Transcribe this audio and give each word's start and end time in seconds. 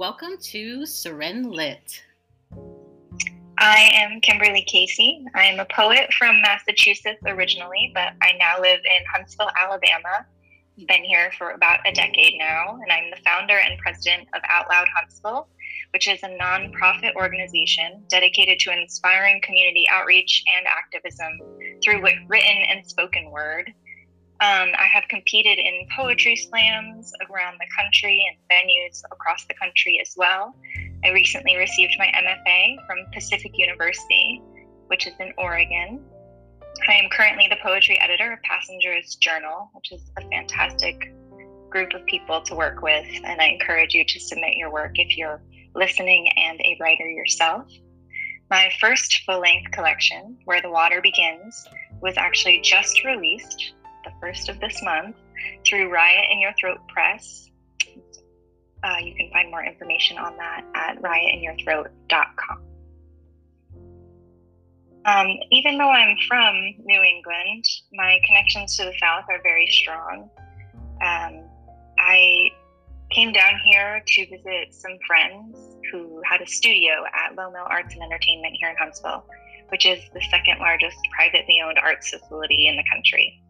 Welcome 0.00 0.38
to 0.44 0.86
Soren 0.86 1.50
Lit. 1.50 2.02
I 3.58 3.90
am 3.92 4.22
Kimberly 4.22 4.62
Casey. 4.62 5.26
I 5.34 5.44
am 5.44 5.60
a 5.60 5.66
poet 5.66 6.10
from 6.14 6.40
Massachusetts 6.40 7.20
originally, 7.26 7.92
but 7.92 8.14
I 8.22 8.32
now 8.38 8.58
live 8.62 8.80
in 8.82 9.04
Huntsville, 9.12 9.50
Alabama. 9.58 10.24
Been 10.88 11.04
here 11.04 11.30
for 11.36 11.50
about 11.50 11.86
a 11.86 11.92
decade 11.92 12.38
now, 12.38 12.78
and 12.82 12.90
I'm 12.90 13.10
the 13.10 13.22
founder 13.22 13.58
and 13.58 13.78
president 13.78 14.26
of 14.32 14.40
Out 14.48 14.70
Loud 14.70 14.88
Huntsville, 14.96 15.48
which 15.92 16.08
is 16.08 16.22
a 16.22 16.34
nonprofit 16.40 17.14
organization 17.14 18.02
dedicated 18.08 18.58
to 18.60 18.72
inspiring 18.72 19.42
community 19.42 19.86
outreach 19.90 20.42
and 20.56 20.66
activism 20.66 21.28
through 21.84 22.00
written 22.26 22.56
and 22.70 22.88
spoken 22.88 23.30
word. 23.30 23.70
Um, 24.42 24.70
I 24.78 24.86
have 24.90 25.04
competed 25.08 25.58
in 25.58 25.86
poetry 25.94 26.34
slams 26.34 27.12
around 27.28 27.58
the 27.60 27.66
country 27.76 28.24
and 28.26 28.38
venues 28.48 29.02
across 29.12 29.44
the 29.44 29.52
country 29.52 30.00
as 30.00 30.14
well. 30.16 30.56
I 31.04 31.10
recently 31.10 31.56
received 31.56 31.94
my 31.98 32.06
MFA 32.06 32.86
from 32.86 33.04
Pacific 33.12 33.52
University, 33.58 34.40
which 34.86 35.06
is 35.06 35.12
in 35.20 35.34
Oregon. 35.36 36.02
I 36.88 36.94
am 36.94 37.10
currently 37.10 37.48
the 37.50 37.58
poetry 37.62 38.00
editor 38.00 38.32
of 38.32 38.38
Passengers 38.40 39.16
Journal, 39.16 39.68
which 39.74 39.92
is 39.92 40.10
a 40.16 40.22
fantastic 40.30 41.12
group 41.68 41.92
of 41.92 42.06
people 42.06 42.40
to 42.40 42.54
work 42.54 42.80
with, 42.80 43.08
and 43.22 43.42
I 43.42 43.44
encourage 43.44 43.92
you 43.92 44.06
to 44.06 44.20
submit 44.20 44.56
your 44.56 44.72
work 44.72 44.92
if 44.94 45.18
you're 45.18 45.42
listening 45.74 46.30
and 46.38 46.58
a 46.60 46.78
writer 46.80 47.06
yourself. 47.06 47.70
My 48.50 48.70
first 48.80 49.20
full 49.26 49.40
length 49.40 49.70
collection, 49.70 50.38
Where 50.46 50.62
the 50.62 50.70
Water 50.70 51.02
Begins, 51.02 51.68
was 52.00 52.16
actually 52.16 52.62
just 52.62 53.04
released 53.04 53.74
the 54.10 54.20
first 54.20 54.48
of 54.48 54.60
this 54.60 54.82
month 54.82 55.16
through 55.66 55.90
Riot 55.90 56.26
in 56.30 56.40
Your 56.40 56.52
Throat 56.58 56.78
Press. 56.88 57.50
Uh, 58.82 58.96
you 59.02 59.14
can 59.14 59.30
find 59.30 59.50
more 59.50 59.64
information 59.64 60.16
on 60.18 60.36
that 60.36 60.64
at 60.74 61.02
riotinyourthroat.com. 61.02 62.62
Um, 65.06 65.28
even 65.50 65.78
though 65.78 65.90
I'm 65.90 66.16
from 66.28 66.54
New 66.84 67.02
England, 67.02 67.64
my 67.92 68.18
connections 68.26 68.76
to 68.76 68.84
the 68.84 68.92
South 69.00 69.24
are 69.30 69.40
very 69.42 69.66
strong. 69.66 70.28
Um, 71.02 71.44
I 71.98 72.50
came 73.10 73.32
down 73.32 73.52
here 73.64 74.02
to 74.06 74.26
visit 74.26 74.74
some 74.74 74.98
friends 75.06 75.58
who 75.90 76.22
had 76.24 76.40
a 76.40 76.46
studio 76.46 77.04
at 77.14 77.34
Lowe 77.34 77.50
Mill 77.50 77.66
Arts 77.66 77.94
and 77.94 78.02
Entertainment 78.02 78.54
here 78.60 78.70
in 78.70 78.76
Huntsville, 78.76 79.24
which 79.70 79.86
is 79.86 80.00
the 80.14 80.20
second 80.30 80.58
largest 80.58 80.98
privately 81.16 81.60
owned 81.64 81.78
arts 81.78 82.10
facility 82.10 82.68
in 82.68 82.76
the 82.76 82.84
country. 82.90 83.42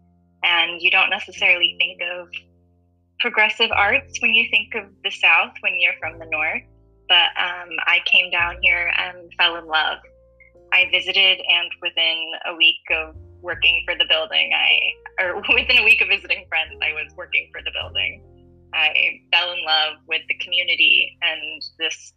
And 0.43 0.81
you 0.81 0.91
don't 0.91 1.11
necessarily 1.11 1.77
think 1.79 2.01
of 2.03 2.29
progressive 3.21 3.71
arts 3.71 4.21
when 4.21 4.33
you 4.33 4.49
think 4.51 4.75
of 4.75 4.85
the 5.05 5.11
South 5.11 5.53
when 5.61 5.79
you're 5.79 5.95
from 6.01 6.19
the 6.19 6.27
North. 6.27 6.63
But 7.09 7.31
um, 7.37 7.71
I 7.87 8.01
came 8.07 8.31
down 8.31 8.57
here 8.63 8.93
and 8.97 9.33
fell 9.37 9.57
in 9.57 9.67
love. 9.67 9.99
I 10.73 10.89
visited, 10.93 11.41
and 11.49 11.71
within 11.83 12.33
a 12.47 12.55
week 12.55 12.81
of 12.93 13.17
working 13.43 13.83
for 13.85 13.97
the 13.97 14.05
building, 14.09 14.53
I, 14.55 15.25
or 15.25 15.37
within 15.55 15.79
a 15.79 15.85
week 15.85 16.01
of 16.01 16.09
visiting 16.09 16.47
friends, 16.49 16.79
I 16.83 16.93
was 16.93 17.13
working 17.17 17.51
for 17.53 17.61
the 17.63 17.73
building. 17.73 18.23
I 18.73 19.21
fell 19.33 19.53
in 19.53 19.65
love 19.65 19.97
with 20.07 20.23
the 20.29 20.35
community 20.35 21.19
and 21.23 21.63
this 21.79 22.13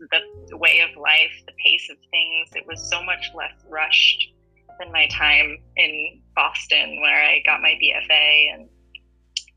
the 0.52 0.58
way 0.58 0.82
of 0.82 0.96
life, 0.96 1.32
the 1.48 1.54
pace 1.64 1.90
of 1.90 1.98
things. 2.12 2.50
It 2.54 2.66
was 2.68 2.88
so 2.90 3.02
much 3.04 3.32
less 3.34 3.54
rushed 3.70 4.34
than 4.80 4.92
my 4.92 5.08
time 5.08 5.58
in 5.78 6.22
Boston, 6.36 7.02
where 7.02 7.24
I 7.24 7.42
got 7.46 7.62
my 7.62 7.78
BFA, 7.82 8.54
and 8.54 8.70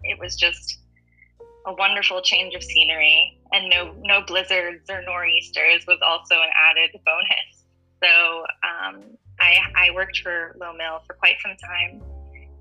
it 0.03 0.19
was 0.19 0.37
just 0.37 0.79
a 1.67 1.75
wonderful 1.75 2.23
change 2.23 2.55
of 2.55 2.63
scenery. 2.63 3.41
And 3.53 3.71
no 3.71 3.95
no 4.01 4.23
blizzards 4.23 4.91
or 4.91 5.03
nor'easters 5.03 5.87
was 5.87 5.99
also 6.03 6.35
an 6.35 6.51
added 6.55 6.91
bonus. 7.05 7.65
So 8.03 8.45
um, 8.63 9.17
I, 9.41 9.57
I 9.75 9.91
worked 9.95 10.19
for 10.19 10.57
Lowe 10.61 10.73
Mill 10.73 11.01
for 11.07 11.15
quite 11.15 11.37
some 11.43 11.57
time, 11.57 12.03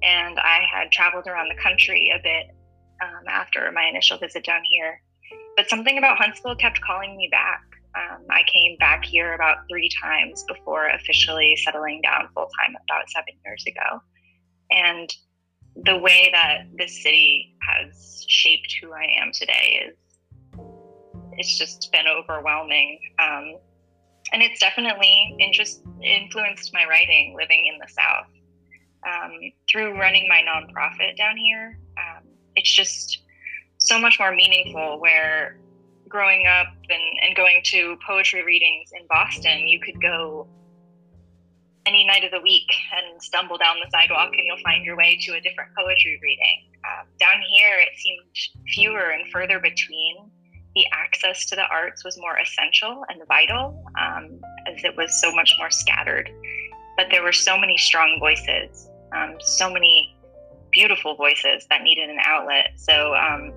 and 0.03 0.39
I 0.39 0.61
had 0.71 0.91
traveled 0.91 1.27
around 1.27 1.49
the 1.49 1.61
country 1.61 2.11
a 2.15 2.21
bit 2.21 2.55
um, 3.01 3.27
after 3.27 3.71
my 3.71 3.85
initial 3.85 4.17
visit 4.17 4.45
down 4.45 4.61
here. 4.69 5.01
But 5.57 5.69
something 5.69 5.97
about 5.97 6.17
Huntsville 6.17 6.55
kept 6.55 6.81
calling 6.81 7.17
me 7.17 7.27
back. 7.31 7.63
Um, 7.95 8.25
I 8.29 8.41
came 8.51 8.75
back 8.77 9.05
here 9.05 9.33
about 9.33 9.57
three 9.69 9.89
times 10.01 10.43
before 10.47 10.87
officially 10.87 11.57
settling 11.63 12.01
down 12.01 12.27
full 12.33 12.49
time 12.59 12.75
about 12.89 13.09
seven 13.09 13.33
years 13.45 13.63
ago. 13.67 14.01
And 14.71 15.09
the 15.83 15.97
way 15.97 16.29
that 16.31 16.65
this 16.77 17.01
city 17.01 17.55
has 17.61 18.25
shaped 18.27 18.75
who 18.81 18.91
I 18.91 19.07
am 19.21 19.31
today 19.33 19.87
is 19.87 19.97
it's 21.37 21.57
just 21.57 21.91
been 21.91 22.05
overwhelming. 22.07 22.99
Um, 23.19 23.57
and 24.33 24.41
it's 24.41 24.59
definitely 24.59 25.35
interest, 25.39 25.83
influenced 26.01 26.73
my 26.73 26.85
writing 26.85 27.35
living 27.37 27.69
in 27.71 27.79
the 27.79 27.87
South. 27.87 28.27
Um, 29.07 29.31
through 29.69 29.99
running 29.99 30.27
my 30.27 30.41
nonprofit 30.41 31.15
down 31.15 31.37
here, 31.37 31.79
um, 31.97 32.23
it's 32.55 32.73
just 32.73 33.21
so 33.77 33.99
much 33.99 34.17
more 34.19 34.33
meaningful 34.33 34.99
where 34.99 35.59
growing 36.07 36.47
up 36.47 36.67
and, 36.89 37.01
and 37.23 37.35
going 37.35 37.61
to 37.65 37.97
poetry 38.07 38.43
readings 38.43 38.89
in 38.93 39.05
Boston, 39.09 39.67
you 39.67 39.79
could 39.79 40.01
go 40.01 40.47
any 41.85 42.05
night 42.05 42.23
of 42.23 42.31
the 42.31 42.41
week 42.41 42.71
and 42.97 43.21
stumble 43.21 43.57
down 43.57 43.75
the 43.83 43.89
sidewalk 43.91 44.31
and 44.33 44.41
you'll 44.43 44.63
find 44.63 44.83
your 44.83 44.97
way 44.97 45.17
to 45.21 45.33
a 45.33 45.41
different 45.41 45.69
poetry 45.77 46.19
reading. 46.21 46.71
Um, 46.85 47.07
down 47.19 47.41
here, 47.51 47.79
it 47.79 47.97
seemed 47.97 48.21
fewer 48.73 49.11
and 49.11 49.29
further 49.31 49.59
between. 49.59 50.15
The 50.75 50.85
access 50.91 51.45
to 51.47 51.55
the 51.55 51.65
arts 51.71 52.03
was 52.03 52.17
more 52.17 52.37
essential 52.37 53.05
and 53.07 53.21
vital 53.27 53.81
um, 53.99 54.41
as 54.67 54.83
it 54.83 54.95
was 54.97 55.21
so 55.21 55.33
much 55.33 55.53
more 55.57 55.71
scattered. 55.71 56.29
But 56.97 57.07
there 57.11 57.23
were 57.23 57.31
so 57.31 57.57
many 57.57 57.77
strong 57.77 58.17
voices, 58.19 58.89
um, 59.15 59.35
so 59.39 59.71
many 59.71 60.17
beautiful 60.71 61.15
voices 61.15 61.65
that 61.69 61.81
needed 61.83 62.09
an 62.09 62.19
outlet. 62.25 62.73
So 62.75 63.15
um, 63.15 63.53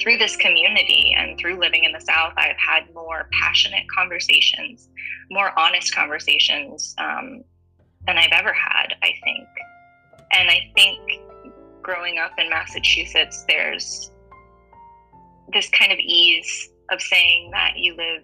through 0.00 0.18
this 0.18 0.36
community 0.36 1.14
and 1.16 1.38
through 1.38 1.58
living 1.58 1.84
in 1.84 1.92
the 1.92 2.00
South, 2.00 2.32
I've 2.36 2.56
had 2.56 2.92
more 2.94 3.28
passionate 3.32 3.84
conversations, 3.94 4.88
more 5.30 5.58
honest 5.58 5.94
conversations 5.94 6.94
um, 6.98 7.42
than 8.06 8.18
I've 8.18 8.32
ever 8.32 8.52
had, 8.52 8.94
I 9.02 9.12
think. 9.24 9.48
And 10.32 10.48
I 10.50 10.70
think 10.74 11.00
growing 11.82 12.18
up 12.18 12.32
in 12.38 12.50
Massachusetts, 12.50 13.44
there's 13.48 14.10
this 15.52 15.68
kind 15.70 15.92
of 15.92 15.98
ease 15.98 16.70
of 16.90 17.00
saying 17.00 17.50
that 17.52 17.72
you 17.76 17.96
live 17.96 18.22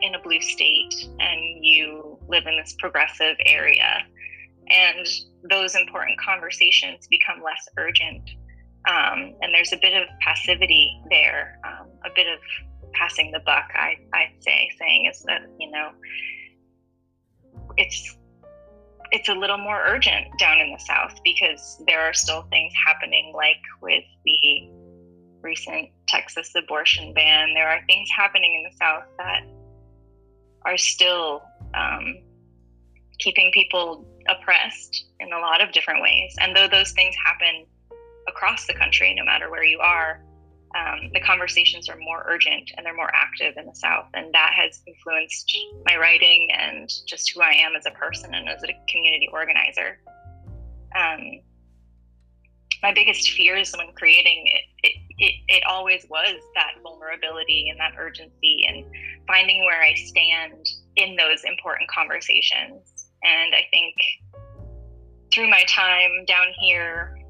in 0.00 0.14
a 0.14 0.22
blue 0.22 0.40
state 0.40 0.94
and 1.20 1.64
you 1.64 2.18
live 2.28 2.46
in 2.46 2.56
this 2.56 2.74
progressive 2.78 3.36
area. 3.46 4.04
And 4.68 5.06
those 5.50 5.74
important 5.74 6.18
conversations 6.20 7.06
become 7.08 7.42
less 7.42 7.68
urgent. 7.76 8.30
Um, 8.88 9.34
and 9.40 9.54
there's 9.54 9.72
a 9.72 9.76
bit 9.76 9.94
of 9.94 10.08
passivity 10.20 11.00
there, 11.08 11.58
um, 11.64 11.86
a 12.04 12.10
bit 12.14 12.26
of 12.26 12.40
passing 12.94 13.30
the 13.30 13.40
buck, 13.40 13.70
I, 13.74 13.96
I'd 14.12 14.34
say, 14.40 14.70
saying 14.78 15.06
is 15.06 15.22
that, 15.22 15.42
you 15.58 15.70
know, 15.70 15.90
it's 17.76 18.16
it's 19.12 19.28
a 19.28 19.34
little 19.34 19.58
more 19.58 19.82
urgent 19.84 20.26
down 20.38 20.58
in 20.60 20.72
the 20.72 20.78
south 20.78 21.20
because 21.22 21.82
there 21.86 22.00
are 22.00 22.14
still 22.14 22.42
things 22.50 22.72
happening 22.86 23.32
like 23.36 23.60
with 23.82 24.04
the 24.24 24.70
recent 25.42 25.90
Texas 26.08 26.50
abortion 26.56 27.12
ban. 27.12 27.52
There 27.54 27.68
are 27.68 27.80
things 27.86 28.08
happening 28.16 28.54
in 28.54 28.70
the 28.70 28.76
south 28.76 29.04
that 29.18 29.42
are 30.64 30.78
still 30.78 31.42
um, 31.74 32.22
keeping 33.18 33.50
people 33.52 34.06
oppressed 34.28 35.04
in 35.20 35.30
a 35.32 35.38
lot 35.38 35.60
of 35.60 35.72
different 35.72 36.00
ways. 36.00 36.34
And 36.40 36.56
though 36.56 36.68
those 36.68 36.92
things 36.92 37.14
happen 37.22 37.66
across 38.28 38.66
the 38.66 38.74
country, 38.74 39.14
no 39.14 39.24
matter 39.24 39.50
where 39.50 39.64
you 39.64 39.78
are, 39.78 40.22
um, 40.74 41.10
the 41.12 41.20
conversations 41.20 41.88
are 41.88 41.98
more 41.98 42.24
urgent 42.26 42.70
and 42.76 42.86
they're 42.86 42.96
more 42.96 43.10
active 43.14 43.54
in 43.56 43.66
the 43.66 43.74
South. 43.74 44.06
And 44.14 44.32
that 44.32 44.52
has 44.56 44.80
influenced 44.86 45.54
my 45.84 45.96
writing 45.96 46.48
and 46.52 46.90
just 47.06 47.30
who 47.30 47.42
I 47.42 47.52
am 47.52 47.76
as 47.76 47.84
a 47.86 47.90
person 47.90 48.34
and 48.34 48.48
as 48.48 48.62
a 48.62 48.68
community 48.88 49.28
organizer. 49.32 49.98
Um, 50.96 51.40
my 52.82 52.92
biggest 52.92 53.30
fears 53.30 53.72
when 53.76 53.92
creating 53.94 54.44
it, 54.46 54.88
it, 54.88 54.96
it, 55.18 55.34
it 55.48 55.62
always 55.68 56.06
was 56.08 56.34
that 56.54 56.72
vulnerability 56.82 57.68
and 57.68 57.78
that 57.78 57.92
urgency 57.98 58.64
and 58.66 58.84
finding 59.26 59.64
where 59.64 59.82
I 59.82 59.94
stand 59.94 60.66
in 60.96 61.16
those 61.16 61.44
important 61.44 61.88
conversations. 61.90 63.08
And 63.22 63.54
I 63.54 63.66
think 63.70 63.94
through 65.32 65.48
my 65.48 65.62
time 65.68 66.24
down 66.26 66.46
here 66.60 67.21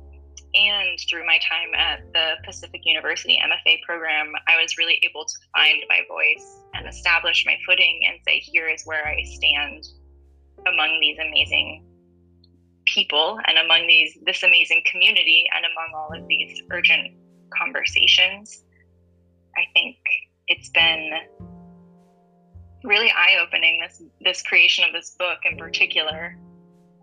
and 0.55 0.99
through 1.09 1.27
my 1.27 1.39
time 1.39 1.75
at 1.77 2.13
the 2.13 2.35
Pacific 2.45 2.83
University 2.85 3.41
MFA 3.43 3.83
program, 3.83 4.33
I 4.49 4.61
was 4.61 4.77
really 4.77 5.01
able 5.03 5.25
to 5.25 5.35
find 5.55 5.83
my 5.89 6.01
voice 6.09 6.61
and 6.75 6.87
establish 6.87 7.45
my 7.47 7.57
footing 7.67 8.03
and 8.09 8.19
say, 8.27 8.39
here 8.39 8.69
is 8.69 8.83
where 8.85 9.07
I 9.07 9.23
stand 9.25 9.87
among 10.67 10.99
these 11.01 11.19
amazing 11.19 11.85
people 12.87 13.39
and 13.47 13.59
among 13.59 13.87
these 13.87 14.19
this 14.27 14.43
amazing 14.43 14.83
community 14.91 15.47
and 15.55 15.65
among 15.65 15.93
all 15.95 16.21
of 16.21 16.29
these 16.29 16.61
urgent 16.71 17.15
conversations. 17.57 18.65
I 19.57 19.63
think 19.73 19.97
it's 20.49 20.69
been 20.71 21.13
really 22.85 23.11
eye 23.11 23.37
opening. 23.41 23.81
This 23.81 24.03
this 24.21 24.43
creation 24.43 24.85
of 24.85 24.93
this 24.93 25.17
book 25.19 25.39
in 25.51 25.57
particular, 25.57 26.37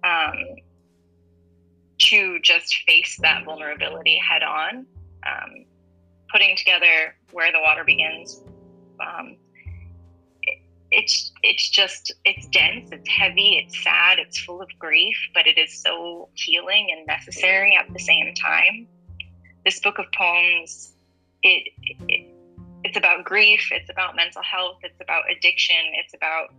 um, 0.04 0.36
to 2.00 2.40
just 2.40 2.74
face 2.86 3.18
that 3.22 3.46
vulnerability 3.46 4.18
head 4.18 4.44
on, 4.44 4.86
um, 5.28 5.66
putting 6.32 6.56
together 6.56 7.16
where 7.32 7.52
the 7.52 7.60
water 7.60 7.84
begins. 7.84 8.42
Um, 9.00 9.38
it, 10.44 10.60
it's 10.92 11.32
it's 11.44 11.70
just 11.70 12.14
it's 12.26 12.48
dense, 12.48 12.90
it's 12.92 13.08
heavy, 13.08 13.64
it's 13.64 13.84
sad, 13.84 14.20
it's 14.20 14.40
full 14.40 14.62
of 14.62 14.70
grief, 14.80 15.18
but 15.34 15.48
it 15.48 15.58
is 15.58 15.82
so 15.82 16.30
healing 16.34 16.88
and 16.96 17.06
necessary 17.06 17.78
at 17.78 17.92
the 17.94 18.00
same 18.00 18.34
time. 18.34 18.88
This 19.66 19.80
book 19.80 20.00
of 20.00 20.06
poems, 20.18 20.94
it, 21.44 21.72
it 22.08 22.34
it's 22.84 22.98
about 22.98 23.26
grief, 23.26 23.70
it's 23.72 23.90
about 23.90 24.16
mental 24.16 24.42
health, 24.42 24.78
it's 24.84 25.02
about 25.02 25.24
addiction, 25.30 25.76
it's 25.96 26.14
about 26.14 26.54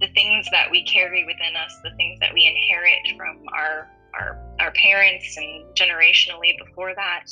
the 0.00 0.08
things 0.14 0.46
that 0.50 0.70
we 0.70 0.82
carry 0.84 1.26
within 1.26 1.54
us, 1.56 1.76
the 1.84 1.94
things 1.96 2.18
that 2.20 2.32
we 2.32 2.46
inherit 2.46 3.00
from 3.18 3.44
our 3.52 3.86
our 4.14 4.38
our 4.60 4.72
parents 4.72 5.36
and 5.36 5.64
generationally 5.74 6.58
before 6.64 6.94
that. 6.94 7.26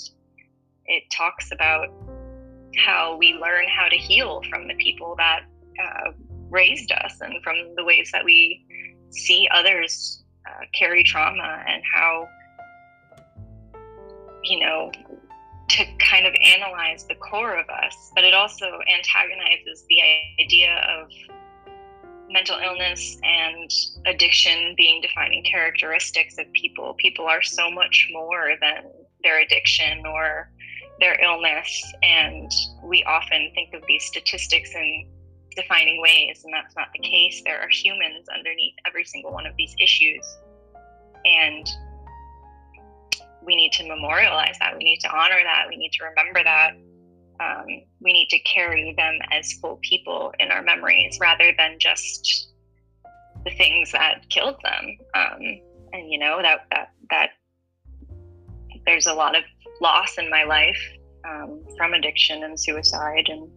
It 0.87 1.05
talks 1.11 1.53
about 1.53 1.89
how 2.77 3.17
we 3.17 3.35
learn 3.35 3.67
how 3.69 3.89
to 3.89 3.97
heal 3.97 4.43
from 4.51 4.69
the 4.69 4.75
people 4.75 5.15
that 5.17 5.41
uh, 5.83 6.13
raised 6.51 6.93
us 6.93 7.21
and 7.21 7.43
from 7.43 7.57
the 7.77 7.85
ways 7.85 8.11
that 8.13 8.25
we 8.25 8.65
see 9.11 9.49
others 9.53 10.23
uh, 10.47 10.65
carry 10.75 11.03
trauma 11.03 11.63
and 11.67 11.83
how 11.95 12.29
you 14.45 14.61
know 14.61 14.91
to 15.69 15.85
kind 15.99 16.27
of 16.27 16.35
analyze 16.43 17.05
the 17.05 17.15
core 17.17 17.57
of 17.57 17.69
us, 17.69 18.11
but 18.15 18.25
it 18.25 18.33
also 18.33 18.67
antagonizes 18.91 19.85
the 19.89 20.01
idea 20.43 20.81
of 20.99 21.11
mental 22.31 22.59
illness 22.59 23.19
and 23.23 23.71
addiction 24.07 24.75
being 24.77 25.01
defining 25.01 25.45
characteristics 25.45 26.37
of 26.39 26.51
people. 26.53 26.95
People 26.95 27.27
are 27.27 27.43
so 27.43 27.71
much 27.71 28.09
more 28.13 28.53
than 28.61 28.85
their 29.23 29.41
addiction 29.43 30.05
or 30.07 30.51
their 31.01 31.21
illness, 31.23 31.93
and 32.03 32.51
we 32.83 33.05
often 33.05 33.51
think 33.55 33.73
of 33.75 33.83
these 33.87 34.05
statistics 34.05 34.75
in 34.75 35.09
defining 35.55 36.01
ways, 36.01 36.43
and 36.45 36.53
that's 36.53 36.75
not 36.77 36.89
the 36.93 37.01
case. 37.01 37.43
There 37.45 37.61
are 37.61 37.69
humans 37.69 38.27
underneath 38.35 38.75
every 38.87 39.05
single 39.05 39.33
one 39.33 39.47
of 39.47 39.55
these 39.57 39.75
issues. 39.81 40.25
And 41.25 41.69
we 43.45 43.57
need 43.57 43.73
to 43.73 43.89
memorialize 43.89 44.57
that. 44.61 44.77
We 44.77 44.85
need 44.85 45.01
to 45.01 45.11
honor 45.11 45.41
that. 45.43 45.67
We 45.69 45.77
need 45.77 45.91
to 45.99 46.05
remember 46.05 46.45
that. 46.45 46.73
Um, 47.41 47.67
we 48.01 48.13
need 48.13 48.29
to 48.31 48.39
carry 48.41 48.95
them 48.97 49.19
as 49.31 49.53
full 49.55 49.79
people 49.83 50.33
in 50.41 50.51
our 50.51 50.63
memories 50.63 51.19
rather 51.21 51.53
than 51.57 51.79
just 51.79 52.53
the 53.45 53.51
things 53.53 53.93
that 53.93 54.29
killed 54.31 54.57
them. 54.63 54.99
Um, 55.15 55.61
and 55.93 56.11
you 56.11 56.19
know 56.19 56.41
that 56.43 56.67
that 56.71 56.93
that 57.11 57.31
there's 58.87 59.07
a 59.07 59.15
lot 59.15 59.37
of 59.37 59.43
loss 59.81 60.19
in 60.19 60.29
my 60.31 60.45
life 60.45 60.81
um, 61.29 61.63
from 61.77 61.95
addiction 61.95 62.43
and 62.43 62.59
suicide, 62.59 63.27
and 63.29 63.49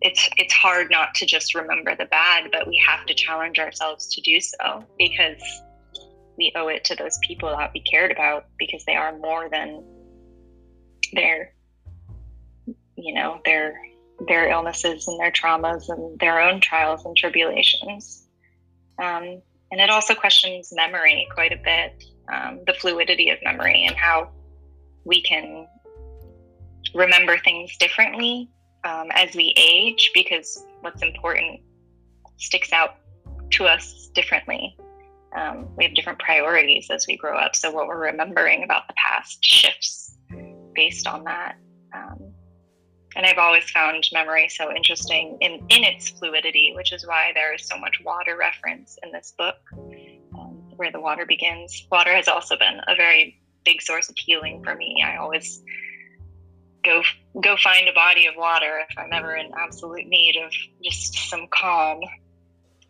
it's 0.00 0.28
it's 0.36 0.52
hard 0.52 0.90
not 0.90 1.14
to 1.14 1.26
just 1.26 1.54
remember 1.54 1.96
the 1.96 2.06
bad, 2.06 2.50
but 2.52 2.66
we 2.66 2.80
have 2.86 3.04
to 3.06 3.14
challenge 3.14 3.58
ourselves 3.58 4.14
to 4.14 4.20
do 4.20 4.40
so 4.40 4.84
because 4.98 5.42
we 6.36 6.52
owe 6.56 6.68
it 6.68 6.84
to 6.84 6.94
those 6.94 7.18
people 7.26 7.48
that 7.50 7.70
we 7.72 7.80
cared 7.80 8.10
about 8.10 8.46
because 8.58 8.84
they 8.84 8.96
are 8.96 9.16
more 9.18 9.48
than 9.48 9.84
their 11.12 11.53
you 13.04 13.14
know 13.14 13.40
their 13.44 13.80
their 14.28 14.48
illnesses 14.48 15.06
and 15.08 15.18
their 15.20 15.30
traumas 15.30 15.88
and 15.88 16.18
their 16.18 16.40
own 16.40 16.60
trials 16.60 17.04
and 17.04 17.16
tribulations 17.16 18.26
um, 18.98 19.40
and 19.70 19.80
it 19.80 19.90
also 19.90 20.14
questions 20.14 20.72
memory 20.74 21.26
quite 21.34 21.52
a 21.52 21.60
bit 21.64 22.04
um, 22.32 22.60
the 22.66 22.74
fluidity 22.74 23.30
of 23.30 23.38
memory 23.44 23.84
and 23.86 23.96
how 23.96 24.30
we 25.04 25.20
can 25.22 25.66
remember 26.94 27.36
things 27.38 27.76
differently 27.78 28.48
um, 28.84 29.08
as 29.12 29.34
we 29.34 29.52
age 29.56 30.10
because 30.14 30.64
what's 30.80 31.02
important 31.02 31.60
sticks 32.38 32.72
out 32.72 32.96
to 33.50 33.64
us 33.64 34.08
differently 34.14 34.76
um, 35.34 35.68
we 35.76 35.84
have 35.84 35.94
different 35.94 36.18
priorities 36.18 36.88
as 36.90 37.06
we 37.06 37.16
grow 37.16 37.36
up. 37.36 37.56
So 37.56 37.70
what 37.70 37.88
we're 37.88 37.98
remembering 37.98 38.62
about 38.62 38.86
the 38.86 38.94
past 38.94 39.38
shifts 39.42 40.16
based 40.74 41.06
on 41.06 41.24
that. 41.24 41.56
Um, 41.94 42.33
and 43.16 43.24
I've 43.26 43.38
always 43.38 43.64
found 43.70 44.08
memory 44.12 44.48
so 44.48 44.74
interesting 44.74 45.38
in, 45.40 45.52
in 45.68 45.84
its 45.84 46.10
fluidity, 46.10 46.72
which 46.74 46.92
is 46.92 47.06
why 47.06 47.32
there 47.34 47.54
is 47.54 47.66
so 47.66 47.78
much 47.78 48.00
water 48.04 48.36
reference 48.36 48.98
in 49.02 49.12
this 49.12 49.34
book, 49.36 49.56
um, 50.38 50.62
where 50.76 50.90
the 50.90 51.00
water 51.00 51.24
begins. 51.26 51.86
Water 51.90 52.14
has 52.14 52.28
also 52.28 52.56
been 52.56 52.80
a 52.88 52.94
very 52.96 53.40
big 53.64 53.80
source 53.80 54.08
of 54.08 54.16
healing 54.16 54.62
for 54.62 54.74
me. 54.74 55.02
I 55.04 55.16
always 55.16 55.62
go 56.84 57.02
go 57.40 57.56
find 57.56 57.88
a 57.88 57.92
body 57.92 58.26
of 58.26 58.34
water 58.36 58.84
if 58.88 58.98
I'm 58.98 59.12
ever 59.12 59.34
in 59.36 59.50
absolute 59.58 60.06
need 60.06 60.36
of 60.36 60.52
just 60.82 61.14
some 61.30 61.46
calm. 61.50 62.00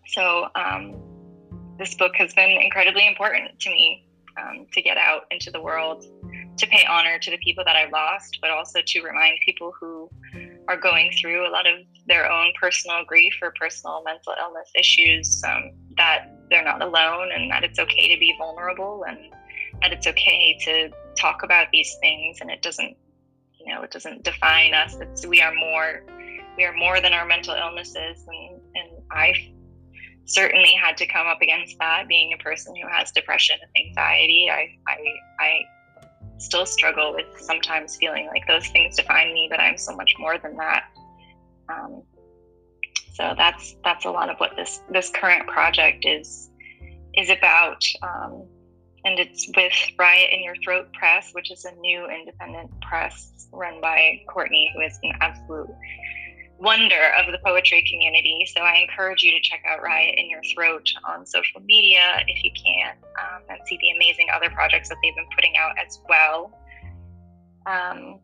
So 0.08 0.48
um, 0.54 0.96
this 1.78 1.94
book 1.94 2.12
has 2.16 2.34
been 2.34 2.50
incredibly 2.50 3.06
important 3.06 3.58
to 3.60 3.70
me 3.70 4.06
um, 4.36 4.66
to 4.72 4.82
get 4.82 4.96
out 4.96 5.22
into 5.30 5.50
the 5.50 5.60
world, 5.60 6.04
to 6.56 6.66
pay 6.66 6.84
honor 6.88 7.18
to 7.18 7.30
the 7.30 7.38
people 7.38 7.64
that 7.64 7.76
I 7.76 7.88
lost, 7.88 8.38
but 8.40 8.50
also 8.50 8.80
to 8.84 9.02
remind 9.02 9.38
people 9.44 9.72
who 9.78 10.10
are 10.68 10.76
going 10.76 11.12
through 11.20 11.48
a 11.48 11.50
lot 11.50 11.66
of 11.66 11.80
their 12.06 12.30
own 12.30 12.52
personal 12.60 13.04
grief 13.04 13.34
or 13.42 13.52
personal 13.58 14.02
mental 14.04 14.34
illness 14.40 14.70
issues 14.78 15.42
um, 15.46 15.72
that 15.96 16.30
they're 16.50 16.64
not 16.64 16.82
alone 16.82 17.30
and 17.34 17.50
that 17.50 17.64
it's 17.64 17.78
okay 17.78 18.12
to 18.14 18.18
be 18.18 18.34
vulnerable 18.38 19.04
and 19.08 19.18
that 19.82 19.92
it's 19.92 20.06
okay 20.06 20.56
to 20.64 20.90
talk 21.18 21.42
about 21.42 21.68
these 21.72 21.94
things. 22.00 22.38
And 22.40 22.50
it 22.50 22.62
doesn't 22.62 22.96
you 23.64 23.74
know 23.74 23.82
it 23.82 23.90
doesn't 23.90 24.22
define 24.24 24.74
us. 24.74 24.96
It's 25.00 25.26
we 25.26 25.40
are 25.40 25.54
more 25.54 26.04
we 26.56 26.64
are 26.64 26.74
more 26.74 27.00
than 27.00 27.12
our 27.12 27.26
mental 27.26 27.54
illnesses. 27.54 28.24
And 28.26 28.60
and 28.74 28.90
i 29.10 29.34
certainly 30.26 30.72
had 30.72 30.96
to 30.96 31.06
come 31.06 31.26
up 31.26 31.42
against 31.42 31.78
that 31.78 32.08
being 32.08 32.32
a 32.32 32.42
person 32.42 32.74
who 32.74 32.88
has 32.88 33.10
depression 33.10 33.56
and 33.60 33.86
anxiety. 33.86 34.48
I 34.50 34.68
i 34.88 34.96
i 35.40 35.60
still 36.44 36.66
struggle 36.66 37.12
with 37.14 37.26
sometimes 37.40 37.96
feeling 37.96 38.26
like 38.26 38.46
those 38.46 38.66
things 38.68 38.96
define 38.96 39.32
me 39.32 39.46
but 39.50 39.60
i'm 39.60 39.78
so 39.78 39.94
much 39.96 40.14
more 40.18 40.38
than 40.38 40.56
that. 40.56 40.84
Um, 41.68 42.02
so 43.14 43.32
that's 43.36 43.76
that's 43.84 44.04
a 44.04 44.10
lot 44.10 44.28
of 44.28 44.36
what 44.38 44.56
this 44.56 44.80
this 44.90 45.08
current 45.10 45.46
project 45.46 46.04
is 46.04 46.50
is 47.14 47.30
about. 47.30 47.82
Um, 48.02 48.46
and 49.04 49.18
it's 49.18 49.46
with 49.54 49.72
riot 49.98 50.30
in 50.32 50.42
your 50.42 50.54
throat 50.64 50.90
press 50.94 51.30
which 51.32 51.50
is 51.50 51.64
a 51.64 51.74
new 51.76 52.08
independent 52.08 52.70
press 52.80 53.46
run 53.52 53.80
by 53.80 54.20
courtney 54.28 54.70
who 54.74 54.80
is 54.80 54.98
an 55.02 55.12
absolute 55.20 55.68
wonder 56.58 57.12
of 57.18 57.32
the 57.32 57.38
poetry 57.44 57.84
community. 57.90 58.46
So 58.54 58.62
I 58.62 58.76
encourage 58.76 59.22
you 59.22 59.32
to 59.32 59.40
check 59.40 59.62
out 59.68 59.82
Riot 59.82 60.14
in 60.16 60.30
Your 60.30 60.40
Throat 60.54 60.88
on 61.08 61.26
social 61.26 61.60
media 61.60 62.22
if 62.26 62.44
you 62.44 62.50
can 62.52 62.94
um, 63.18 63.42
and 63.48 63.58
see 63.66 63.78
the 63.80 63.90
amazing 63.90 64.28
other 64.34 64.50
projects 64.50 64.88
that 64.88 64.98
they've 65.02 65.14
been 65.14 65.28
putting 65.34 65.56
out 65.56 65.72
as 65.84 66.00
well. 66.08 66.58
Um, 67.66 68.20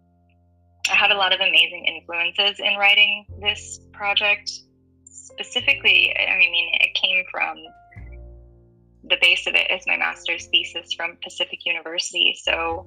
I 0.90 0.94
had 0.94 1.10
a 1.10 1.16
lot 1.16 1.32
of 1.32 1.40
amazing 1.40 1.84
influences 1.86 2.58
in 2.58 2.76
writing 2.76 3.26
this 3.40 3.80
project. 3.92 4.50
Specifically, 5.04 6.14
I 6.16 6.36
mean, 6.38 6.72
it 6.80 6.94
came 6.94 7.24
from 7.30 7.56
the 9.04 9.16
base 9.20 9.46
of 9.46 9.54
it 9.54 9.70
is 9.70 9.82
my 9.86 9.96
master's 9.96 10.46
thesis 10.46 10.92
from 10.92 11.16
Pacific 11.22 11.64
University. 11.64 12.36
So 12.42 12.86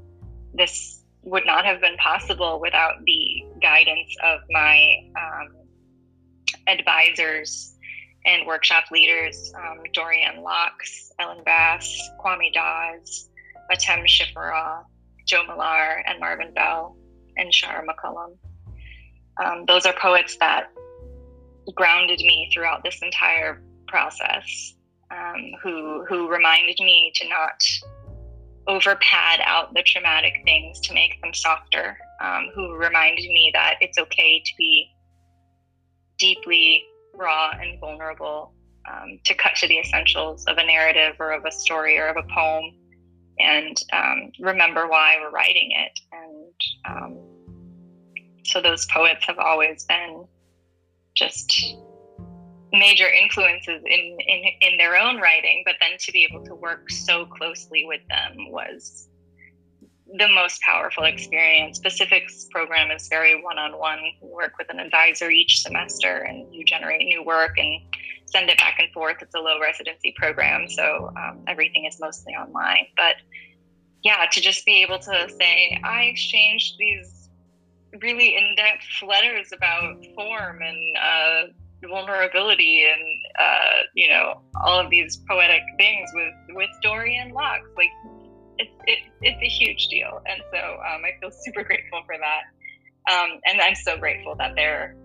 this 0.53 1.02
would 1.23 1.45
not 1.45 1.65
have 1.65 1.79
been 1.79 1.95
possible 1.97 2.59
without 2.59 3.03
the 3.05 3.43
guidance 3.61 4.13
of 4.23 4.41
my 4.51 5.09
um, 5.17 5.55
advisors 6.67 7.75
and 8.25 8.45
workshop 8.45 8.85
leaders, 8.91 9.53
um, 9.57 9.79
Dorianne 9.95 10.41
Laux, 10.41 11.11
Ellen 11.19 11.43
Bass, 11.43 12.09
Kwame 12.23 12.53
Dawes, 12.53 13.29
Atem 13.71 14.05
Shifra, 14.05 14.83
Joe 15.25 15.43
Millar, 15.47 16.03
and 16.05 16.19
Marvin 16.19 16.53
Bell, 16.53 16.95
and 17.37 17.51
Shara 17.51 17.83
McCallum. 17.85 18.37
Um, 19.43 19.65
those 19.65 19.85
are 19.85 19.93
poets 19.99 20.37
that 20.37 20.69
grounded 21.75 22.19
me 22.19 22.49
throughout 22.53 22.83
this 22.83 23.01
entire 23.01 23.61
process, 23.87 24.75
um, 25.11 25.51
who 25.61 26.05
who 26.07 26.29
reminded 26.29 26.77
me 26.79 27.11
to 27.15 27.27
not 27.29 27.61
over 28.67 28.95
pad 28.95 29.39
out 29.43 29.73
the 29.73 29.83
traumatic 29.83 30.41
things 30.45 30.79
to 30.81 30.93
make 30.93 31.19
them 31.21 31.33
softer, 31.33 31.97
um, 32.21 32.49
who 32.55 32.75
reminded 32.75 33.27
me 33.27 33.51
that 33.53 33.75
it's 33.81 33.97
okay 33.97 34.39
to 34.39 34.51
be 34.57 34.89
deeply 36.17 36.83
raw 37.13 37.51
and 37.59 37.79
vulnerable, 37.79 38.53
um, 38.89 39.19
to 39.25 39.33
cut 39.33 39.55
to 39.55 39.67
the 39.67 39.79
essentials 39.79 40.45
of 40.45 40.57
a 40.57 40.65
narrative 40.65 41.15
or 41.19 41.31
of 41.31 41.45
a 41.45 41.51
story 41.51 41.97
or 41.97 42.07
of 42.07 42.17
a 42.17 42.33
poem 42.33 42.73
and 43.39 43.81
um, 43.91 44.31
remember 44.39 44.87
why 44.87 45.17
we're 45.19 45.31
writing 45.31 45.71
it. 45.71 45.99
And 46.11 46.53
um, 46.87 47.17
so 48.43 48.61
those 48.61 48.85
poets 48.85 49.25
have 49.25 49.39
always 49.39 49.85
been 49.85 50.25
just 51.15 51.75
major 52.73 53.07
influences 53.07 53.81
in, 53.85 54.17
in 54.27 54.43
in 54.61 54.77
their 54.77 54.97
own 54.97 55.17
writing 55.17 55.61
but 55.65 55.75
then 55.79 55.91
to 55.99 56.11
be 56.11 56.27
able 56.29 56.43
to 56.43 56.55
work 56.55 56.89
so 56.89 57.25
closely 57.25 57.85
with 57.85 58.01
them 58.09 58.51
was 58.51 59.07
the 60.15 60.27
most 60.27 60.61
powerful 60.61 61.05
experience. 61.05 61.79
Pacific's 61.79 62.47
program 62.51 62.91
is 62.91 63.07
very 63.07 63.41
one-on-one. 63.41 63.97
You 63.97 64.27
work 64.27 64.59
with 64.59 64.69
an 64.69 64.79
advisor 64.79 65.31
each 65.31 65.63
semester 65.63 66.17
and 66.17 66.53
you 66.53 66.63
generate 66.63 67.07
new 67.07 67.23
work 67.23 67.57
and 67.57 67.81
send 68.25 68.47
it 68.47 68.59
back 68.59 68.75
and 68.77 68.91
forth. 68.91 69.17
It's 69.21 69.33
a 69.33 69.39
low 69.39 69.59
residency 69.59 70.13
program 70.15 70.69
so 70.69 71.11
um, 71.17 71.43
everything 71.47 71.85
is 71.85 71.99
mostly 71.99 72.33
online. 72.33 72.85
But 72.95 73.15
yeah 74.03 74.25
to 74.31 74.41
just 74.41 74.65
be 74.65 74.81
able 74.83 74.99
to 74.99 75.29
say 75.39 75.79
i 75.83 76.03
exchanged 76.03 76.75
these 76.77 77.29
really 78.01 78.35
in-depth 78.35 79.07
letters 79.07 79.51
about 79.53 80.03
form 80.15 80.59
and 80.61 80.97
uh, 80.97 81.53
vulnerability 81.87 82.85
and 82.85 83.01
uh, 83.39 83.83
you 83.95 84.09
know 84.09 84.41
all 84.63 84.79
of 84.79 84.89
these 84.89 85.21
poetic 85.29 85.61
things 85.77 86.09
with 86.13 86.55
with 86.55 86.69
Dorianne 86.83 87.33
Laux. 87.33 87.61
Like 87.77 87.89
it's 88.57 88.71
it, 88.85 88.99
it's 89.21 89.41
a 89.41 89.47
huge 89.47 89.87
deal, 89.87 90.21
and 90.25 90.41
so 90.51 90.57
um, 90.57 91.01
I 91.05 91.19
feel 91.19 91.31
super 91.31 91.63
grateful 91.69 92.01
for 92.05 92.15
that. 92.17 92.43
Um, 93.11 93.39
and 93.45 93.59
I'm 93.61 93.75
so 93.75 93.97
grateful 93.97 94.35
that 94.35 94.55
their 94.55 94.95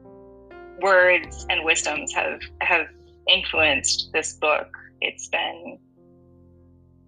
words 0.81 1.47
and 1.51 1.65
wisdoms 1.65 2.13
have 2.15 2.41
have 2.61 2.87
influenced 3.29 4.11
this 4.13 4.35
book. 4.35 4.69
It's 5.01 5.29
been 5.29 5.79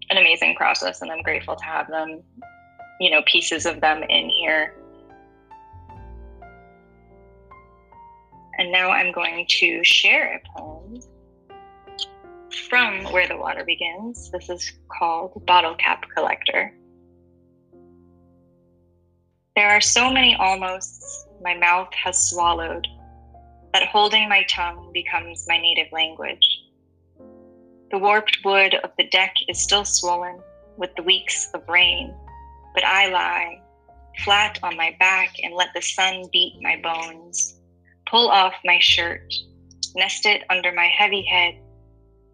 an 0.09 0.17
amazing 0.17 0.55
process, 0.55 1.01
and 1.01 1.11
I'm 1.11 1.21
grateful 1.21 1.55
to 1.55 1.63
have 1.63 1.87
them. 1.87 2.21
You 2.99 3.09
know, 3.09 3.23
pieces 3.25 3.65
of 3.65 3.81
them 3.81 4.03
in 4.03 4.29
here 4.29 4.75
And 8.57 8.71
now 8.71 8.91
I'm 8.91 9.11
going 9.11 9.45
to 9.47 9.83
share 9.83 10.35
a 10.35 10.59
poem 10.59 10.99
from 12.69 13.03
Where 13.11 13.27
the 13.27 13.37
Water 13.37 13.63
Begins. 13.63 14.29
This 14.31 14.49
is 14.49 14.71
called 14.87 15.45
Bottle 15.45 15.75
Cap 15.75 16.05
Collector. 16.15 16.73
There 19.55 19.69
are 19.69 19.81
so 19.81 20.11
many 20.11 20.35
almosts 20.35 21.27
my 21.41 21.55
mouth 21.55 21.93
has 21.93 22.29
swallowed 22.29 22.87
that 23.73 23.87
holding 23.87 24.27
my 24.29 24.43
tongue 24.43 24.91
becomes 24.93 25.45
my 25.47 25.57
native 25.57 25.91
language. 25.91 26.45
The 27.91 27.97
warped 27.97 28.37
wood 28.45 28.75
of 28.75 28.91
the 28.97 29.07
deck 29.09 29.33
is 29.47 29.61
still 29.61 29.85
swollen 29.85 30.39
with 30.77 30.95
the 30.95 31.03
weeks 31.03 31.49
of 31.53 31.67
rain, 31.67 32.13
but 32.73 32.83
I 32.85 33.09
lie 33.09 33.61
flat 34.23 34.59
on 34.61 34.77
my 34.77 34.95
back 34.99 35.35
and 35.43 35.53
let 35.53 35.73
the 35.73 35.81
sun 35.81 36.25
beat 36.31 36.55
my 36.61 36.79
bones 36.81 37.60
pull 38.11 38.27
off 38.27 38.53
my 38.65 38.77
shirt, 38.81 39.33
nest 39.95 40.25
it 40.25 40.43
under 40.49 40.73
my 40.73 40.87
heavy 40.87 41.23
head, 41.23 41.57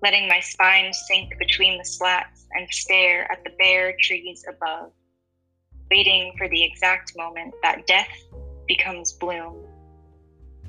letting 0.02 0.28
my 0.28 0.40
spine 0.40 0.92
sink 0.92 1.38
between 1.38 1.78
the 1.78 1.86
slats 1.86 2.48
and 2.54 2.68
stare 2.72 3.32
at 3.32 3.44
the 3.44 3.52
bare 3.60 3.96
trees 4.02 4.44
above, 4.50 4.92
waiting 5.92 6.34
for 6.36 6.50
the 6.50 6.64
exact 6.64 7.14
moment 7.16 7.54
that 7.62 7.86
death 7.86 8.10
becomes 8.68 9.14
bloom. 9.14 9.64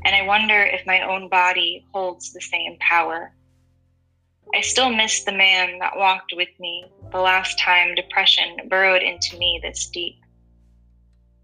And 0.05 0.15
I 0.15 0.27
wonder 0.27 0.63
if 0.63 0.87
my 0.87 1.01
own 1.01 1.31
body 1.31 1.87
holds 1.91 2.35
the 2.35 2.43
same 2.43 2.77
power. 2.79 3.33
I 4.55 4.61
still 4.61 4.95
miss 4.95 5.25
the 5.25 5.33
man 5.33 5.79
that 5.79 5.97
walked 5.97 6.35
with 6.37 6.51
me 6.61 6.85
the 7.13 7.21
last 7.21 7.59
time 7.59 7.95
depression 7.95 8.59
burrowed 8.69 9.03
into 9.03 9.39
me 9.39 9.59
this 9.63 9.89
deep. 9.89 10.21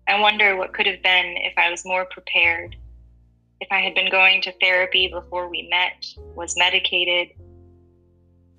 I 0.07 0.21
wonder 0.21 0.55
what 0.55 0.75
could 0.75 0.87
have 0.87 1.03
been 1.03 1.37
if 1.39 1.55
I 1.57 1.71
was 1.71 1.87
more 1.87 2.05
prepared 2.05 2.77
if 3.65 3.73
I 3.73 3.81
had 3.81 3.95
been 3.95 4.11
going 4.11 4.43
to 4.43 4.53
therapy 4.61 5.09
before 5.09 5.49
we 5.49 5.67
met, 5.71 6.05
was 6.37 6.55
medicated. 6.55 7.29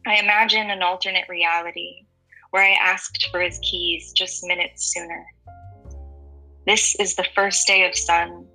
I 0.08 0.16
imagine 0.16 0.72
an 0.72 0.82
alternate 0.82 1.30
reality 1.30 2.08
where 2.50 2.64
I 2.64 2.72
asked 2.72 3.28
for 3.30 3.40
his 3.40 3.60
keys 3.60 4.12
just 4.14 4.44
minutes 4.48 4.92
sooner. 4.92 5.24
This 6.66 6.96
is 6.96 7.14
the 7.14 7.28
first 7.36 7.68
day 7.68 7.88
of 7.88 7.96
sun 7.96 8.48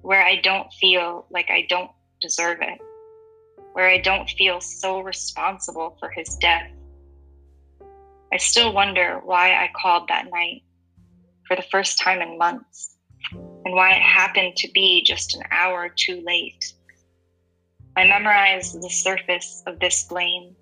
where 0.00 0.24
I 0.24 0.36
don't 0.40 0.72
feel 0.80 1.26
like 1.30 1.50
I 1.50 1.66
don't 1.68 1.90
deserve 2.22 2.60
it, 2.62 2.80
where 3.74 3.90
I 3.90 3.98
don't 3.98 4.30
feel 4.30 4.62
so 4.62 5.00
responsible 5.00 5.98
for 6.00 6.08
his 6.08 6.36
death. 6.36 6.70
I 8.32 8.38
still 8.38 8.72
wonder 8.72 9.20
why 9.22 9.50
I 9.50 9.70
called 9.76 10.08
that 10.08 10.30
night 10.32 10.62
for 11.46 11.54
the 11.54 11.68
first 11.70 11.98
time 11.98 12.22
in 12.22 12.38
months 12.38 12.96
and 13.64 13.74
why 13.74 13.92
it 13.92 14.02
happened 14.02 14.56
to 14.56 14.70
be 14.72 15.02
just 15.04 15.34
an 15.34 15.42
hour 15.50 15.92
too 15.96 16.22
late. 16.24 16.72
I 17.96 18.06
memorize 18.06 18.72
the 18.72 18.90
surface 18.90 19.62
of 19.66 19.80
this 19.80 20.04
blame, 20.04 20.54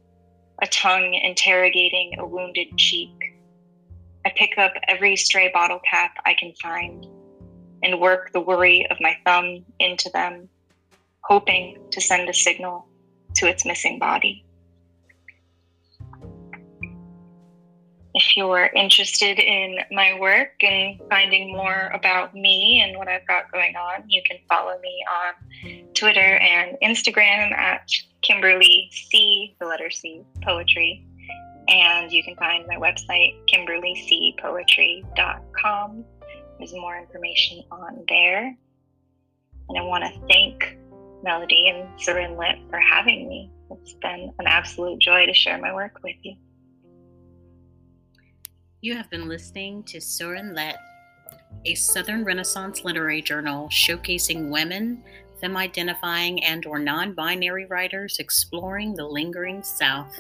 a 0.63 0.67
tongue 0.67 1.13
interrogating 1.13 2.15
a 2.19 2.27
wounded 2.27 2.69
cheek. 2.79 3.13
I 4.25 4.33
pick 4.35 4.57
up 4.57 4.73
every 4.89 5.17
stray 5.17 5.51
bottle 5.53 5.81
cap 5.89 6.13
I 6.25 6.33
can 6.33 6.55
find 6.63 7.05
and 7.83 8.01
work 8.01 8.33
the 8.33 8.41
worry 8.41 8.87
of 8.91 8.97
my 9.01 9.17
thumb 9.27 9.67
into 9.79 10.09
them, 10.11 10.49
hoping 11.25 11.77
to 11.91 12.01
send 12.01 12.29
a 12.29 12.35
signal 12.35 12.87
to 13.35 13.47
its 13.47 13.67
missing 13.67 13.99
body. 13.99 14.46
If 18.19 18.35
you're 18.35 18.71
interested 18.75 19.39
in 19.39 19.77
my 19.91 20.19
work 20.19 20.55
and 20.63 20.99
finding 21.11 21.53
more 21.53 21.91
about 21.93 22.35
me 22.35 22.83
and 22.83 22.97
what 22.97 23.09
I've 23.09 23.27
got 23.27 23.53
going 23.53 23.77
on, 23.77 24.05
you 24.09 24.23
can 24.27 24.39
follow 24.49 24.79
me 24.81 25.05
on 25.13 25.35
Twitter 25.93 26.39
and 26.39 26.79
Instagram 26.83 27.53
at 27.53 27.91
Kimberly 28.23 28.89
C, 28.91 29.55
the 29.61 29.67
letter 29.67 29.91
C, 29.91 30.23
poetry. 30.43 31.05
And 31.69 32.11
you 32.11 32.25
can 32.25 32.37
find 32.37 32.67
my 32.67 32.77
website, 32.77 33.37
kimberlycpoetry.com. 33.53 36.05
There's 36.59 36.73
more 36.73 36.99
information 36.99 37.65
on 37.71 38.03
there. 38.09 38.57
And 39.69 39.79
I 39.79 39.83
want 39.83 40.05
to 40.05 40.13
thank 40.27 40.79
Melody 41.23 41.69
and 41.69 41.87
Soren 42.01 42.39
Lit 42.39 42.57
for 42.71 42.81
having 42.81 43.29
me. 43.29 43.51
It's 43.73 43.93
been 43.93 44.33
an 44.39 44.47
absolute 44.47 45.01
joy 45.01 45.27
to 45.27 45.35
share 45.35 45.61
my 45.61 45.75
work 45.75 46.01
with 46.03 46.17
you. 46.23 46.37
You 48.87 48.95
have 48.95 49.11
been 49.11 49.27
listening 49.27 49.83
to 49.89 50.01
Soren 50.01 50.55
Lit, 50.55 50.77
a 51.65 51.75
Southern 51.75 52.25
Renaissance 52.25 52.85
literary 52.85 53.21
journal 53.21 53.69
showcasing 53.69 54.49
women, 54.49 55.03
femme-identifying 55.41 56.45
and 56.45 56.65
or 56.67 56.79
non-binary 56.79 57.67
writers 57.67 58.21
exploring 58.21 58.95
the 58.95 59.05
lingering 59.05 59.65
South. 59.65 60.17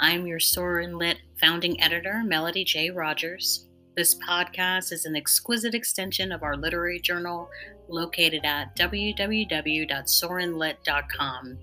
I'm 0.00 0.26
your 0.26 0.40
Soren 0.40 0.96
Lit 0.96 1.18
founding 1.38 1.78
editor, 1.82 2.22
Melody 2.24 2.64
J. 2.64 2.88
Rogers. 2.88 3.68
This 3.94 4.14
podcast 4.26 4.90
is 4.90 5.04
an 5.04 5.14
exquisite 5.14 5.74
extension 5.74 6.32
of 6.32 6.42
our 6.42 6.56
literary 6.56 6.98
journal 6.98 7.50
located 7.90 8.46
at 8.46 8.74
www.sorenlit.com. 8.74 11.58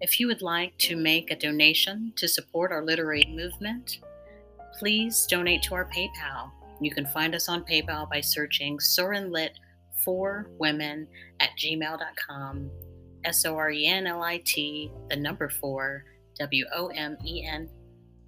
If 0.00 0.18
you 0.18 0.26
would 0.28 0.40
like 0.40 0.78
to 0.78 0.96
make 0.96 1.30
a 1.30 1.36
donation 1.36 2.14
to 2.16 2.26
support 2.26 2.72
our 2.72 2.82
literary 2.82 3.26
movement, 3.28 3.98
please 4.78 5.26
donate 5.26 5.62
to 5.62 5.74
our 5.74 5.88
PayPal. 5.90 6.50
You 6.80 6.90
can 6.90 7.06
find 7.06 7.34
us 7.34 7.48
on 7.48 7.64
PayPal 7.64 8.08
by 8.10 8.20
searching 8.20 8.78
Sorenlit 8.78 9.50
for 10.04 10.50
women 10.58 11.08
at 11.40 11.50
gmail.com. 11.58 12.70
S 13.24 13.44
O 13.44 13.56
R 13.56 13.70
E 13.70 13.86
N 13.86 14.06
L 14.06 14.22
I 14.22 14.40
T, 14.44 14.90
the 15.10 15.16
number 15.16 15.48
four, 15.48 16.04
W 16.38 16.64
O 16.74 16.88
M 16.88 17.16
E 17.24 17.44
N 17.44 17.68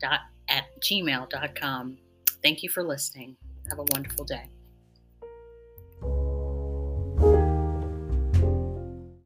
dot 0.01 0.21
at 0.49 0.65
gmail.com. 0.81 1.99
Thank 2.43 2.63
you 2.63 2.69
for 2.69 2.83
listening. 2.83 3.37
Have 3.69 3.79
a 3.79 3.85
wonderful 3.93 4.25
day. 4.25 4.49